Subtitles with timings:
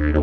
[0.00, 0.21] Radio.